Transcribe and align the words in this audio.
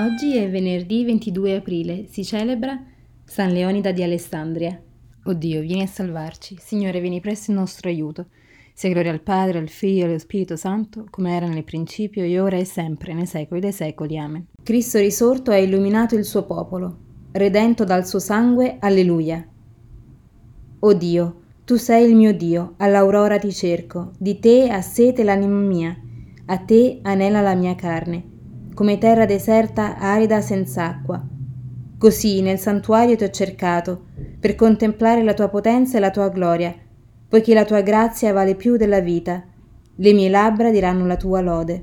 Oggi 0.00 0.36
è 0.36 0.48
venerdì 0.48 1.04
22 1.04 1.56
aprile, 1.56 2.06
si 2.08 2.24
celebra 2.24 2.80
San 3.24 3.50
Leonida 3.50 3.90
di 3.90 4.04
Alessandria. 4.04 4.80
O 5.24 5.32
Dio, 5.32 5.60
vieni 5.60 5.82
a 5.82 5.88
salvarci. 5.88 6.56
Signore, 6.60 7.00
vieni 7.00 7.20
presto 7.20 7.50
in 7.50 7.56
nostro 7.56 7.88
aiuto. 7.88 8.26
Sia 8.74 8.90
gloria 8.90 9.10
al 9.10 9.22
Padre, 9.22 9.58
al 9.58 9.68
Figlio 9.68 10.04
e 10.04 10.08
allo 10.08 10.18
Spirito 10.20 10.54
Santo, 10.54 11.04
come 11.10 11.34
era 11.34 11.48
nel 11.48 11.64
principio, 11.64 12.22
e 12.22 12.38
ora 12.38 12.56
e 12.56 12.64
sempre, 12.64 13.12
nei 13.12 13.26
secoli 13.26 13.58
dei 13.58 13.72
secoli. 13.72 14.16
Amen. 14.16 14.46
Cristo 14.62 14.98
risorto 14.98 15.50
ha 15.50 15.56
illuminato 15.56 16.14
il 16.14 16.24
suo 16.24 16.44
popolo, 16.44 16.98
redento 17.32 17.82
dal 17.82 18.06
suo 18.06 18.20
sangue. 18.20 18.76
Alleluia. 18.78 19.44
O 20.78 20.94
Dio, 20.94 21.40
tu 21.64 21.74
sei 21.74 22.08
il 22.08 22.14
mio 22.14 22.32
Dio, 22.32 22.74
all'aurora 22.76 23.36
ti 23.40 23.52
cerco, 23.52 24.12
di 24.16 24.38
te 24.38 24.70
ha 24.70 24.80
sete 24.80 25.24
l'anima 25.24 25.58
mia, 25.58 26.00
a 26.46 26.58
te 26.58 27.00
anela 27.02 27.40
la 27.40 27.56
mia 27.56 27.74
carne 27.74 28.36
come 28.78 28.96
terra 28.96 29.26
deserta 29.26 29.98
arida 29.98 30.40
senza 30.40 30.84
acqua. 30.84 31.20
Così 31.98 32.40
nel 32.42 32.60
santuario 32.60 33.16
ti 33.16 33.24
ho 33.24 33.28
cercato, 33.28 34.04
per 34.38 34.54
contemplare 34.54 35.24
la 35.24 35.34
tua 35.34 35.48
potenza 35.48 35.96
e 35.96 36.00
la 36.00 36.12
tua 36.12 36.28
gloria, 36.28 36.72
poiché 37.28 37.54
la 37.54 37.64
tua 37.64 37.80
grazia 37.80 38.32
vale 38.32 38.54
più 38.54 38.76
della 38.76 39.00
vita, 39.00 39.42
le 39.96 40.12
mie 40.12 40.28
labbra 40.28 40.70
diranno 40.70 41.06
la 41.06 41.16
tua 41.16 41.40
lode. 41.40 41.82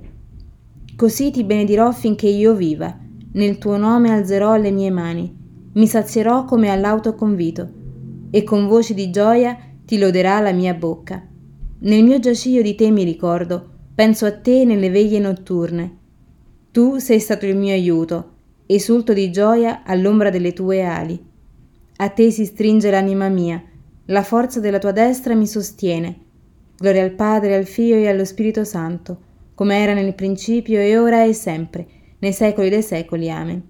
Così 0.96 1.32
ti 1.32 1.44
benedirò 1.44 1.92
finché 1.92 2.30
io 2.30 2.54
viva, 2.54 2.98
nel 3.34 3.58
tuo 3.58 3.76
nome 3.76 4.12
alzerò 4.12 4.56
le 4.56 4.72
mie 4.72 4.90
mani, 4.90 5.38
mi 5.74 5.88
sazierò 5.88 6.46
come 6.46 6.70
all'autoconvito, 6.70 7.70
e 8.32 8.44
con 8.44 8.70
voci 8.70 8.94
di 8.94 9.10
gioia 9.10 9.58
ti 9.84 9.98
loderà 9.98 10.40
la 10.40 10.54
mia 10.54 10.74
bocca. 10.74 11.22
Nel 11.80 12.06
mio 12.06 12.20
giaciglio 12.20 12.62
di 12.62 12.74
te 12.74 12.90
mi 12.90 13.04
ricordo, 13.04 13.70
penso 13.94 14.26
a 14.26 14.32
te 14.32 14.64
nelle 14.64 14.90
veglie 14.90 15.20
notturne, 15.20 16.04
tu 16.76 16.98
sei 16.98 17.22
stato 17.22 17.46
il 17.46 17.56
mio 17.56 17.74
aiuto, 17.74 18.32
esulto 18.66 19.14
di 19.14 19.32
gioia 19.32 19.84
all'ombra 19.86 20.30
delle 20.30 20.52
tue 20.52 20.84
ali. 20.84 21.18
A 21.96 22.10
te 22.10 22.32
si 22.32 22.44
stringe 22.44 22.92
l'anima 22.92 23.30
mia, 23.30 23.64
la 24.08 24.24
forza 24.24 24.60
della 24.60 24.78
tua 24.78 24.92
destra 24.92 25.36
mi 25.36 25.48
sostiene. 25.48 26.20
Gloria 26.78 27.04
al 27.04 27.12
Padre, 27.12 27.56
al 27.56 27.64
Figlio 27.64 27.96
e 27.96 28.10
allo 28.10 28.26
Spirito 28.26 28.66
Santo, 28.66 29.18
come 29.56 29.78
era 29.78 29.94
nel 29.94 30.14
principio 30.16 30.82
e 30.82 30.98
ora 30.98 31.24
e 31.24 31.32
sempre, 31.32 31.88
nei 32.20 32.34
secoli 32.34 32.68
dei 32.68 32.84
secoli. 32.84 33.32
Amen. 33.32 33.64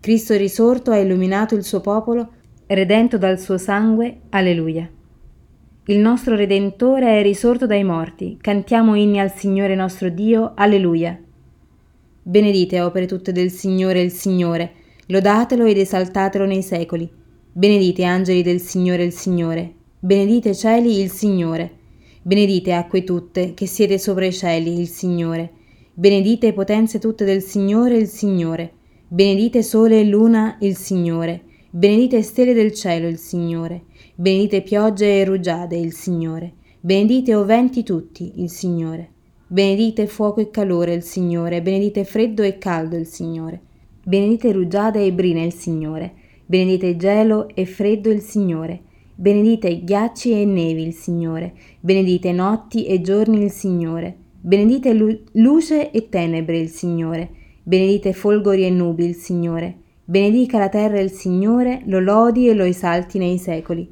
Cristo 0.00 0.36
risorto 0.36 0.90
ha 0.90 0.96
illuminato 0.96 1.54
il 1.54 1.62
suo 1.62 1.80
popolo, 1.80 2.30
redento 2.66 3.16
dal 3.16 3.38
suo 3.38 3.58
sangue. 3.58 4.22
Alleluia. 4.30 4.90
Il 5.84 6.00
nostro 6.00 6.34
Redentore 6.34 7.20
è 7.20 7.22
risorto 7.22 7.66
dai 7.66 7.84
morti. 7.84 8.38
Cantiamo 8.40 8.96
inni 8.96 9.20
al 9.20 9.32
Signore 9.32 9.76
nostro 9.76 10.08
Dio. 10.08 10.50
Alleluia. 10.56 11.16
Benedite 12.28 12.82
opere 12.82 13.06
tutte 13.06 13.32
del 13.32 13.50
Signore 13.50 14.02
il 14.02 14.10
Signore, 14.10 14.72
lodatelo 15.06 15.64
ed 15.64 15.78
esaltatelo 15.78 16.44
nei 16.44 16.60
secoli. 16.60 17.10
Benedite 17.50 18.04
angeli 18.04 18.42
del 18.42 18.60
Signore 18.60 19.04
il 19.04 19.12
Signore, 19.12 19.72
benedite 19.98 20.54
cieli 20.54 21.00
il 21.00 21.08
Signore. 21.08 21.70
Benedite 22.20 22.74
acque 22.74 23.02
tutte, 23.02 23.54
che 23.54 23.64
siete 23.64 23.96
sopra 23.96 24.26
i 24.26 24.32
cieli, 24.34 24.78
il 24.78 24.88
Signore. 24.88 25.52
Benedite 25.94 26.52
potenze 26.52 26.98
tutte 26.98 27.24
del 27.24 27.40
Signore 27.40 27.96
il 27.96 28.08
Signore. 28.08 28.72
Benedite 29.08 29.62
sole 29.62 30.00
e 30.00 30.04
luna 30.04 30.58
il 30.60 30.76
Signore. 30.76 31.40
Benedite 31.70 32.20
stelle 32.20 32.52
del 32.52 32.74
cielo 32.74 33.08
il 33.08 33.16
Signore. 33.16 33.84
Benedite 34.14 34.60
piogge 34.60 35.20
e 35.20 35.24
rugiade 35.24 35.78
il 35.78 35.94
Signore. 35.94 36.52
Benedite 36.78 37.34
o 37.34 37.46
venti 37.46 37.82
tutti 37.82 38.42
il 38.42 38.50
Signore. 38.50 39.12
Benedite 39.50 40.06
fuoco 40.06 40.40
e 40.40 40.50
calore 40.50 40.92
il 40.92 41.02
Signore, 41.02 41.62
benedite 41.62 42.04
freddo 42.04 42.42
e 42.42 42.58
caldo 42.58 42.96
il 42.96 43.06
Signore. 43.06 43.58
Benedite 44.04 44.52
rugiada 44.52 44.98
e 45.00 45.10
brina 45.10 45.42
il 45.42 45.54
Signore, 45.54 46.12
benedite 46.44 46.98
gelo 46.98 47.48
e 47.54 47.64
freddo 47.64 48.10
il 48.10 48.20
Signore. 48.20 48.82
Benedite 49.14 49.84
ghiacci 49.84 50.32
e 50.32 50.44
nevi 50.44 50.82
il 50.82 50.92
Signore, 50.92 51.54
benedite 51.80 52.30
notti 52.30 52.84
e 52.84 53.00
giorni 53.00 53.42
il 53.42 53.50
Signore. 53.50 54.14
Benedite 54.38 54.92
lu- 54.92 55.18
luce 55.32 55.92
e 55.92 56.10
tenebre 56.10 56.58
il 56.58 56.68
Signore, 56.68 57.30
benedite 57.62 58.12
folgori 58.12 58.66
e 58.66 58.70
nubi 58.70 59.06
il 59.06 59.14
Signore. 59.14 59.76
Benedica 60.04 60.58
la 60.58 60.68
terra 60.68 61.00
il 61.00 61.10
Signore, 61.10 61.80
lo 61.86 62.00
lodi 62.00 62.48
e 62.48 62.52
lo 62.52 62.64
esalti 62.64 63.16
nei 63.16 63.38
secoli. 63.38 63.90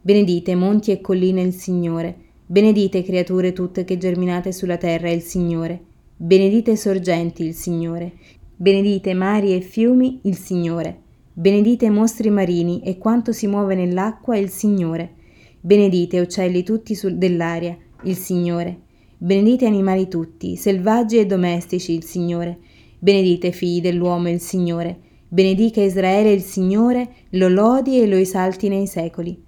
Benedite 0.00 0.54
monti 0.54 0.92
e 0.92 1.00
colline 1.00 1.42
il 1.42 1.52
Signore, 1.52 2.16
Benedite 2.46 3.02
creature 3.02 3.54
tutte 3.54 3.84
che 3.84 3.96
germinate 3.96 4.52
sulla 4.52 4.76
terra 4.76 5.08
il 5.08 5.22
Signore. 5.22 5.80
Benedite 6.14 6.76
sorgenti 6.76 7.42
il 7.42 7.54
Signore. 7.54 8.12
Benedite 8.54 9.14
mari 9.14 9.54
e 9.54 9.62
fiumi 9.62 10.20
il 10.24 10.36
Signore. 10.36 11.00
Benedite 11.32 11.88
mostri 11.88 12.28
marini 12.28 12.82
e 12.82 12.98
quanto 12.98 13.32
si 13.32 13.46
muove 13.46 13.74
nell'acqua 13.74 14.36
il 14.36 14.50
Signore. 14.50 15.14
Benedite 15.58 16.20
uccelli 16.20 16.62
tutti 16.62 16.94
sul, 16.94 17.16
dell'aria 17.16 17.78
il 18.02 18.16
Signore. 18.16 18.78
Benedite 19.16 19.64
animali 19.64 20.06
tutti, 20.08 20.56
selvaggi 20.56 21.16
e 21.16 21.24
domestici 21.24 21.94
il 21.94 22.04
Signore. 22.04 22.58
Benedite 22.98 23.52
figli 23.52 23.80
dell'uomo 23.80 24.28
il 24.28 24.40
Signore. 24.40 24.98
Benedica 25.28 25.80
Israele 25.80 26.30
il 26.30 26.42
Signore, 26.42 27.08
lo 27.30 27.48
lodi 27.48 28.02
e 28.02 28.06
lo 28.06 28.16
esalti 28.16 28.68
nei 28.68 28.86
secoli. 28.86 29.43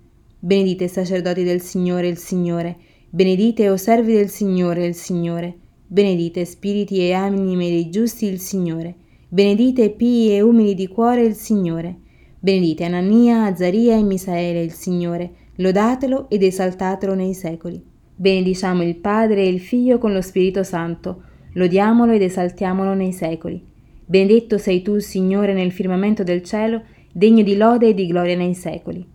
Benedite 0.46 0.86
sacerdoti 0.86 1.42
del 1.42 1.60
Signore 1.60 2.06
il 2.06 2.18
Signore, 2.18 2.76
benedite 3.10 3.68
o 3.68 3.76
servi 3.76 4.12
del 4.12 4.28
Signore 4.28 4.86
il 4.86 4.94
Signore, 4.94 5.52
benedite 5.88 6.44
spiriti 6.44 7.00
e 7.00 7.14
anime 7.14 7.68
dei 7.68 7.90
giusti 7.90 8.26
il 8.26 8.38
Signore, 8.38 8.94
benedite 9.28 9.90
pii 9.90 10.36
e 10.36 10.42
umili 10.42 10.76
di 10.76 10.86
cuore 10.86 11.24
il 11.24 11.34
Signore, 11.34 11.96
benedite 12.38 12.84
Anania, 12.84 13.46
Azaria 13.46 13.96
e 13.96 14.04
Misaele 14.04 14.62
il 14.62 14.70
Signore, 14.70 15.32
lodatelo 15.56 16.30
ed 16.30 16.44
esaltatelo 16.44 17.14
nei 17.14 17.34
secoli. 17.34 17.82
Benediciamo 18.14 18.84
il 18.84 18.94
Padre 18.98 19.42
e 19.42 19.48
il 19.48 19.58
Figlio 19.58 19.98
con 19.98 20.12
lo 20.12 20.20
Spirito 20.20 20.62
Santo, 20.62 21.22
lodiamolo 21.54 22.12
ed 22.12 22.22
esaltiamolo 22.22 22.94
nei 22.94 23.10
secoli. 23.10 23.60
Benedetto 24.04 24.58
sei 24.58 24.82
tu, 24.82 25.00
Signore, 25.00 25.52
nel 25.54 25.72
firmamento 25.72 26.22
del 26.22 26.44
cielo, 26.44 26.82
degno 27.10 27.42
di 27.42 27.56
lode 27.56 27.88
e 27.88 27.94
di 27.94 28.06
gloria 28.06 28.36
nei 28.36 28.54
secoli. 28.54 29.14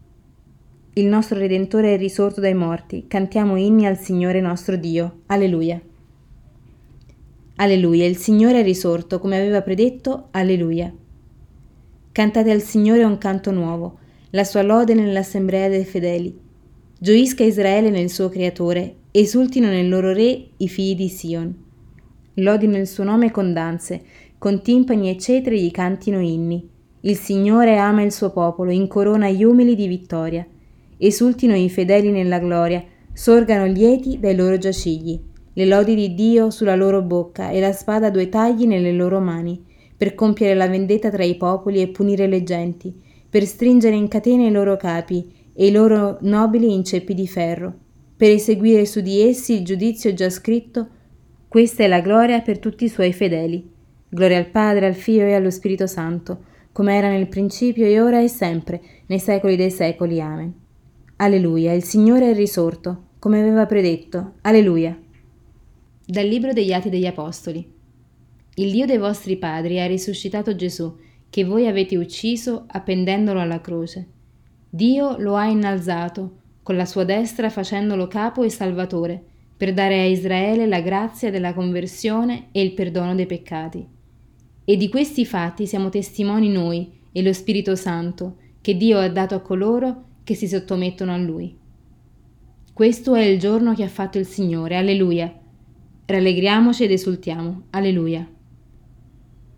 Il 0.94 1.06
nostro 1.06 1.40
Redentore 1.40 1.94
è 1.94 1.97
risorto 1.97 2.41
dai 2.41 2.53
morti, 2.53 3.06
cantiamo 3.07 3.56
inni 3.56 3.85
al 3.85 3.97
Signore 3.97 4.41
nostro 4.41 4.75
Dio. 4.75 5.22
Alleluia. 5.28 5.79
Alleluia, 7.56 8.06
il 8.06 8.18
Signore 8.18 8.59
è 8.59 8.63
risorto, 8.63 9.18
come 9.18 9.38
aveva 9.38 9.62
predetto. 9.62 10.28
Alleluia. 10.31 10.94
Cantate 12.12 12.52
al 12.52 12.59
Signore 12.59 13.06
un 13.06 13.18
canto 13.18 13.52
nuovo, 13.52 14.00
la 14.31 14.44
sua 14.44 14.63
lode 14.63 14.94
nell'assemblea 14.94 15.69
dei 15.69 15.85
fedeli. 15.85 16.38
Gioisca 17.00 17.46
Israele 17.46 17.90
nel 17.90 18.09
suo 18.09 18.28
Creatore, 18.28 18.96
esultino 19.12 19.68
nel 19.68 19.88
loro 19.88 20.12
Re 20.12 20.46
i 20.58 20.68
figli 20.68 20.96
di 20.96 21.08
Sion. 21.08 21.56
Lodino 22.34 22.75
il 22.75 22.88
suo 22.88 23.06
nome 23.06 23.31
con 23.31 23.53
danze, 23.53 24.03
con 24.38 24.62
timpani 24.62 25.09
e 25.09 25.18
cetri 25.18 25.62
gli 25.62 25.72
cantino 25.72 26.19
inni. 26.19 26.68
Il 27.00 27.16
Signore 27.16 27.78
ama 27.78 28.02
il 28.02 28.12
suo 28.12 28.31
popolo, 28.31 28.72
incorona 28.72 29.29
gli 29.29 29.46
umili 29.46 29.73
di 29.73 29.88
vittoria 29.88 30.46
esultino 31.02 31.56
i 31.56 31.70
fedeli 31.70 32.12
nella 32.12 32.40
gloria, 32.40 32.84
sorgano 33.14 33.66
lieti 33.66 34.20
dai 34.20 34.36
loro 34.36 34.58
giacigli, 34.58 35.20
le 35.54 35.66
lodi 35.66 35.96
di 35.96 36.14
Dio 36.14 36.50
sulla 36.50 36.76
loro 36.76 37.02
bocca 37.02 37.50
e 37.50 37.60
la 37.60 37.74
spada 37.74 38.08
a 38.08 38.10
due 38.12 38.30
tagli 38.30 38.66
nelle 38.66 38.92
loro 38.92 39.20
mani, 39.20 39.64
per 39.98 40.16
compiere 40.16 40.54
la 40.54 40.68
vendetta 40.68 41.10
tra 41.10 41.24
i 41.24 41.36
popoli 41.36 41.82
e 41.82 41.90
punire 41.90 42.28
le 42.28 42.44
genti, 42.44 42.94
per 43.30 43.46
stringere 43.46 43.96
in 43.96 44.08
catene 44.08 44.48
i 44.48 44.52
loro 44.52 44.78
capi 44.78 45.32
e 45.54 45.68
i 45.68 45.72
loro 45.72 46.18
nobili 46.22 46.74
in 46.74 46.84
ceppi 46.84 47.14
di 47.14 47.28
ferro, 47.28 47.74
per 48.16 48.30
eseguire 48.30 48.86
su 48.86 49.02
di 49.02 49.22
essi 49.22 49.54
il 49.54 49.66
giudizio 49.66 50.14
già 50.14 50.30
scritto. 50.30 50.88
Questa 51.48 51.84
è 51.84 51.88
la 51.88 52.02
gloria 52.02 52.42
per 52.42 52.60
tutti 52.60 52.86
i 52.86 52.90
suoi 52.90 53.12
fedeli. 53.12 53.70
Gloria 54.08 54.38
al 54.38 54.50
Padre, 54.50 54.86
al 54.86 54.94
Figlio 54.94 55.26
e 55.26 55.34
allo 55.34 55.50
Spirito 55.50 55.88
Santo, 55.88 56.44
come 56.72 56.96
era 56.96 57.09
nel 57.09 57.28
principio 57.28 57.86
e 57.86 58.00
ora 58.00 58.22
e 58.22 58.28
sempre, 58.28 58.82
nei 59.08 59.20
secoli 59.20 59.56
dei 59.56 59.72
secoli. 59.72 60.22
Amen. 60.22 60.60
Alleluia, 61.23 61.72
il 61.73 61.84
Signore 61.84 62.32
è 62.32 62.34
risorto, 62.34 63.09
come 63.20 63.40
aveva 63.40 63.68
predetto. 63.68 64.38
Alleluia. 64.41 65.00
Dal 66.03 66.26
Libro 66.26 66.52
degli 66.52 66.73
Atti 66.73 66.90
degli 66.90 67.06
Apostoli. 67.06 67.64
Il 68.56 68.72
Dio 68.72 68.88
dei 68.88 68.97
vostri 68.97 69.38
padri 69.38 69.79
ha 69.79 69.85
risuscitato 69.85 70.56
Gesù, 70.56 70.97
che 71.29 71.44
voi 71.44 71.68
avete 71.68 71.96
ucciso 71.96 72.64
appendendolo 72.66 73.40
alla 73.40 73.62
croce. 73.62 74.08
Dio 74.68 75.16
lo 75.20 75.35
ha 75.35 75.46
innalzato, 75.46 76.38
con 76.64 76.76
la 76.76 76.85
sua 76.85 77.03
destra 77.03 77.52
facendolo 77.52 78.08
capo 78.08 78.41
e 78.41 78.50
salvatore, 78.50 79.23
per 79.56 79.76
dare 79.76 80.00
a 80.00 80.06
Israele 80.06 80.66
la 80.66 80.82
grazia 80.82 81.29
della 81.29 81.53
conversione 81.53 82.47
e 82.52 82.64
il 82.64 82.73
perdono 82.73 83.14
dei 83.14 83.28
peccati. 83.28 83.88
E 84.66 84.76
di 84.76 84.90
questi 84.90 85.23
fatti 85.28 85.68
siamo 85.68 85.90
testimoni 85.90 86.50
noi 86.50 86.91
e 87.12 87.22
lo 87.22 87.32
Spirito 87.32 87.76
Santo, 87.76 88.38
che 88.59 88.76
Dio 88.76 88.97
ha 88.97 89.08
dato 89.08 89.35
a 89.35 89.41
coloro 89.41 90.06
che 90.23 90.35
si 90.35 90.47
sottomettono 90.47 91.14
a 91.14 91.18
Lui. 91.18 91.58
Questo 92.73 93.16
è 93.16 93.23
il 93.23 93.40
giorno 93.40 93.73
che 93.73 93.84
ha 93.84 93.90
fatto 93.90 94.18
il 94.18 94.26
Signore, 94.26 94.76
alleluia. 94.76 95.34
Rallegriamoci 96.06 96.84
ed 96.84 96.91
esultiamo, 96.91 97.64
alleluia. 97.72 98.28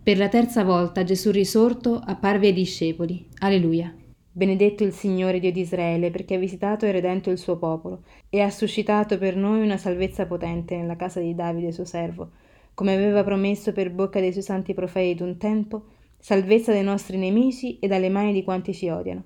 Per 0.02 0.18
la 0.18 0.28
terza 0.28 0.64
volta 0.64 1.02
Gesù 1.02 1.30
risorto 1.30 1.94
apparve 2.04 2.48
ai 2.48 2.52
discepoli. 2.52 3.26
Alleluia. 3.38 3.94
Benedetto 4.30 4.84
il 4.84 4.92
Signore 4.92 5.38
Dio 5.38 5.52
di 5.52 5.60
Israele, 5.60 6.10
perché 6.10 6.34
ha 6.34 6.38
visitato 6.38 6.84
e 6.86 6.92
redento 6.92 7.30
il 7.30 7.38
suo 7.38 7.56
popolo, 7.56 8.02
e 8.28 8.40
ha 8.40 8.50
suscitato 8.50 9.16
per 9.16 9.36
noi 9.36 9.62
una 9.62 9.76
salvezza 9.76 10.26
potente 10.26 10.76
nella 10.76 10.96
casa 10.96 11.20
di 11.20 11.34
Davide 11.34 11.72
suo 11.72 11.84
servo, 11.84 12.32
come 12.74 12.94
aveva 12.94 13.22
promesso 13.22 13.72
per 13.72 13.92
bocca 13.92 14.20
dei 14.20 14.32
suoi 14.32 14.42
santi 14.42 14.74
profeti 14.74 15.14
d'un 15.14 15.36
tempo, 15.36 15.84
salvezza 16.18 16.72
dai 16.72 16.82
nostri 16.82 17.16
nemici 17.16 17.78
e 17.78 17.86
dalle 17.86 18.08
mani 18.08 18.32
di 18.32 18.42
quanti 18.42 18.74
ci 18.74 18.88
odiano. 18.88 19.24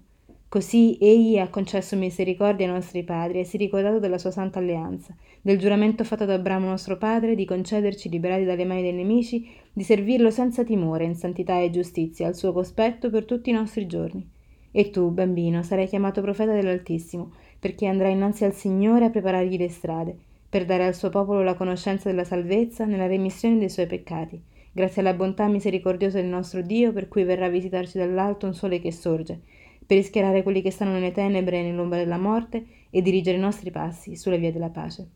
Così 0.51 0.97
egli 0.99 1.37
ha 1.37 1.51
concesso 1.51 1.95
misericordia 1.95 2.67
ai 2.67 2.73
nostri 2.73 3.03
padri 3.03 3.41
e 3.41 3.45
si 3.45 3.57
è 3.57 3.59
ricordato 3.59 3.99
della 3.99 4.17
sua 4.17 4.31
santa 4.31 4.59
alleanza, 4.59 5.15
del 5.43 5.59
giuramento 5.59 6.05
fatto 6.05 6.23
ad 6.23 6.31
Abramo 6.31 6.67
nostro 6.67 6.97
padre 6.97 7.35
di 7.35 7.45
concederci, 7.45 8.09
liberati 8.09 8.45
dalle 8.45 8.65
mani 8.65 8.81
dei 8.81 8.95
nemici, 8.95 9.47
di 9.71 9.83
servirlo 9.83 10.31
senza 10.31 10.65
timore, 10.65 11.05
in 11.05 11.17
santità 11.17 11.61
e 11.61 11.69
giustizia, 11.69 12.27
al 12.27 12.35
suo 12.35 12.55
cospetto 12.55 13.11
per 13.11 13.27
tutti 13.27 13.51
i 13.51 13.53
nostri 13.53 13.87
giorni. 13.87 14.27
E 14.73 14.89
tu, 14.89 15.11
bambino, 15.11 15.63
sarai 15.63 15.87
chiamato 15.87 16.23
profeta 16.23 16.55
dell'Altissimo, 16.55 17.33
perché 17.61 17.87
andrai 17.87 18.13
innanzi 18.13 18.47
al 18.47 18.55
Signore 18.55 19.05
a 19.05 19.11
preparargli 19.11 19.59
le 19.59 19.69
strade, 19.69 20.17
per 20.49 20.65
dare 20.65 20.87
al 20.87 20.95
suo 20.95 21.11
popolo 21.11 21.43
la 21.43 21.57
conoscenza 21.57 22.09
della 22.09 22.25
salvezza 22.25 22.87
nella 22.87 23.07
remissione 23.07 23.59
dei 23.59 23.69
suoi 23.69 23.87
peccati, 23.87 24.41
grazie 24.73 25.03
alla 25.03 25.13
bontà 25.13 25.47
misericordiosa 25.47 26.19
del 26.19 26.31
nostro 26.31 26.63
Dio, 26.63 26.91
per 26.95 27.07
cui 27.07 27.25
verrà 27.25 27.47
a 27.47 27.51
visitarci 27.51 27.99
dall'alto 27.99 28.47
un 28.47 28.55
sole 28.55 28.81
che 28.81 28.93
sorge, 28.93 29.41
per 29.89 29.97
rischiarare 29.97 30.43
quelli 30.43 30.61
che 30.61 30.71
stanno 30.71 30.93
nelle 30.93 31.13
tenebre 31.13 31.61
e 31.61 31.63
nell'ombra 31.63 31.97
della 31.97 32.19
morte 32.19 32.67
e 32.91 33.01
dirigere 33.01 33.39
i 33.39 33.41
nostri 33.41 33.71
passi 33.71 34.17
sulle 34.17 34.37
vie 34.37 34.53
della 34.53 34.69
pace. 34.69 35.09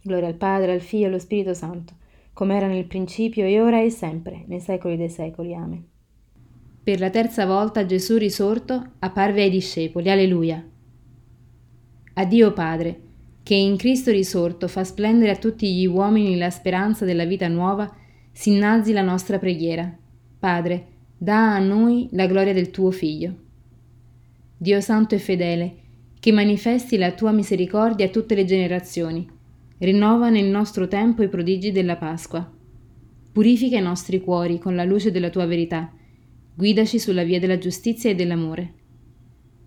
Gloria 0.00 0.28
al 0.28 0.36
Padre, 0.36 0.72
al 0.72 0.80
Figlio 0.80 1.04
e 1.04 1.08
allo 1.08 1.18
Spirito 1.18 1.52
Santo, 1.52 1.92
come 2.32 2.56
era 2.56 2.66
nel 2.66 2.86
principio 2.86 3.44
e 3.44 3.60
ora 3.60 3.82
e 3.82 3.90
sempre, 3.90 4.44
nei 4.46 4.60
secoli 4.60 4.96
dei 4.96 5.10
secoli. 5.10 5.54
Amen. 5.54 5.86
Per 6.82 6.98
la 6.98 7.10
terza 7.10 7.44
volta 7.44 7.84
Gesù 7.84 8.16
risorto 8.16 8.92
apparve 9.00 9.42
ai 9.42 9.50
discepoli. 9.50 10.08
Alleluia. 10.08 10.66
Addio 12.14 12.52
Padre, 12.54 13.00
che 13.42 13.54
in 13.54 13.76
Cristo 13.76 14.10
risorto 14.10 14.66
fa 14.66 14.82
splendere 14.82 15.32
a 15.32 15.36
tutti 15.36 15.74
gli 15.74 15.84
uomini 15.84 16.38
la 16.38 16.48
speranza 16.48 17.04
della 17.04 17.26
vita 17.26 17.48
nuova, 17.48 17.94
si 18.32 18.54
innalzi 18.54 18.92
la 18.92 19.02
nostra 19.02 19.38
preghiera. 19.38 19.94
Padre, 20.38 20.86
da 21.18 21.54
a 21.54 21.58
noi 21.58 22.08
la 22.12 22.26
gloria 22.26 22.54
del 22.54 22.70
tuo 22.70 22.90
Figlio. 22.90 23.46
Dio 24.60 24.80
santo 24.80 25.14
e 25.14 25.18
fedele, 25.18 25.76
che 26.18 26.32
manifesti 26.32 26.96
la 26.96 27.12
tua 27.12 27.30
misericordia 27.30 28.06
a 28.06 28.08
tutte 28.08 28.34
le 28.34 28.44
generazioni. 28.44 29.24
Rinnova 29.78 30.30
nel 30.30 30.46
nostro 30.46 30.88
tempo 30.88 31.22
i 31.22 31.28
prodigi 31.28 31.70
della 31.70 31.94
Pasqua. 31.94 32.50
Purifica 33.30 33.78
i 33.78 33.82
nostri 33.82 34.20
cuori 34.20 34.58
con 34.58 34.74
la 34.74 34.82
luce 34.82 35.12
della 35.12 35.30
tua 35.30 35.46
verità. 35.46 35.92
Guidaci 36.56 36.98
sulla 36.98 37.22
via 37.22 37.38
della 37.38 37.58
giustizia 37.58 38.10
e 38.10 38.16
dell'amore. 38.16 38.74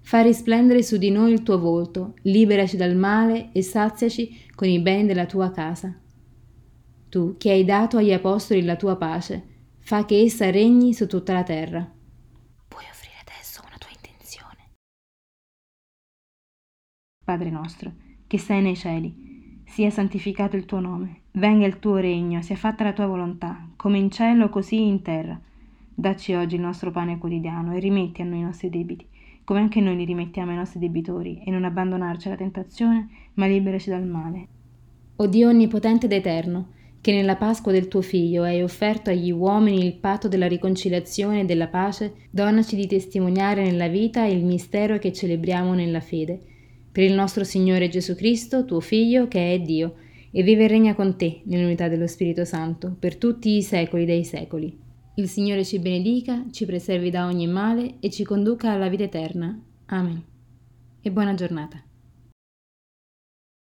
Fa 0.01 0.19
risplendere 0.19 0.83
su 0.83 0.97
di 0.97 1.09
noi 1.09 1.31
il 1.31 1.41
tuo 1.41 1.57
volto, 1.57 2.15
liberaci 2.23 2.75
dal 2.75 2.97
male 2.97 3.51
e 3.53 3.61
saziaci 3.61 4.41
con 4.53 4.67
i 4.67 4.81
beni 4.81 5.05
della 5.05 5.25
tua 5.25 5.51
casa. 5.51 5.97
Tu, 7.07 7.37
che 7.37 7.51
hai 7.51 7.63
dato 7.63 7.95
agli 7.95 8.11
apostoli 8.11 8.61
la 8.63 8.75
tua 8.75 8.97
pace, 8.97 9.41
fa 9.79 10.03
che 10.03 10.19
essa 10.19 10.49
regni 10.49 10.93
su 10.93 11.07
tutta 11.07 11.31
la 11.31 11.43
terra. 11.43 11.89
Padre 17.31 17.49
nostro, 17.49 17.93
che 18.27 18.37
sei 18.37 18.61
nei 18.61 18.75
cieli, 18.75 19.61
sia 19.63 19.89
santificato 19.89 20.57
il 20.57 20.65
tuo 20.65 20.81
nome, 20.81 21.21
venga 21.31 21.65
il 21.65 21.79
tuo 21.79 21.95
regno, 21.95 22.41
sia 22.41 22.57
fatta 22.57 22.83
la 22.83 22.91
tua 22.91 23.05
volontà, 23.05 23.69
come 23.77 23.97
in 23.99 24.11
cielo 24.11 24.49
così 24.49 24.85
in 24.85 25.01
terra. 25.01 25.39
Dacci 25.95 26.33
oggi 26.33 26.55
il 26.55 26.61
nostro 26.61 26.91
pane 26.91 27.17
quotidiano 27.17 27.73
e 27.73 27.79
rimetti 27.79 28.21
a 28.21 28.25
noi 28.25 28.39
i 28.39 28.43
nostri 28.43 28.69
debiti, 28.69 29.07
come 29.45 29.61
anche 29.61 29.79
noi 29.79 29.95
li 29.95 30.03
rimettiamo 30.03 30.51
ai 30.51 30.57
nostri 30.57 30.79
debitori, 30.79 31.41
e 31.45 31.51
non 31.51 31.63
abbandonarci 31.63 32.27
alla 32.27 32.35
tentazione, 32.35 33.07
ma 33.35 33.47
liberaci 33.47 33.89
dal 33.89 34.05
male. 34.05 34.47
O 35.15 35.25
Dio 35.25 35.47
onnipotente 35.47 36.07
ed 36.07 36.11
eterno, 36.11 36.67
che 36.99 37.13
nella 37.13 37.37
Pasqua 37.37 37.71
del 37.71 37.87
tuo 37.87 38.01
Figlio 38.01 38.43
hai 38.43 38.61
offerto 38.61 39.09
agli 39.09 39.31
uomini 39.31 39.85
il 39.85 39.93
patto 39.93 40.27
della 40.27 40.49
riconciliazione 40.49 41.39
e 41.39 41.45
della 41.45 41.69
pace, 41.69 42.27
donaci 42.29 42.75
di 42.75 42.87
testimoniare 42.87 43.63
nella 43.63 43.87
vita 43.87 44.25
il 44.25 44.43
mistero 44.43 44.97
che 44.97 45.13
celebriamo 45.13 45.73
nella 45.73 46.01
fede 46.01 46.49
per 46.91 47.03
il 47.03 47.13
nostro 47.13 47.43
Signore 47.43 47.87
Gesù 47.87 48.15
Cristo, 48.15 48.65
tuo 48.65 48.79
Figlio, 48.79 49.27
che 49.27 49.53
è 49.53 49.59
Dio, 49.59 49.95
e 50.31 50.43
vive 50.43 50.65
e 50.65 50.67
regna 50.67 50.95
con 50.95 51.15
te 51.17 51.41
nell'unità 51.45 51.87
dello 51.87 52.07
Spirito 52.07 52.45
Santo, 52.45 52.95
per 52.97 53.17
tutti 53.17 53.55
i 53.55 53.61
secoli 53.61 54.05
dei 54.05 54.23
secoli. 54.23 54.77
Il 55.15 55.27
Signore 55.27 55.65
ci 55.65 55.79
benedica, 55.79 56.45
ci 56.51 56.65
preservi 56.65 57.09
da 57.09 57.25
ogni 57.25 57.47
male 57.47 57.95
e 57.99 58.09
ci 58.09 58.23
conduca 58.23 58.71
alla 58.71 58.89
vita 58.89 59.03
eterna. 59.03 59.59
Amen. 59.87 60.23
E 61.01 61.11
buona 61.11 61.33
giornata. 61.33 61.83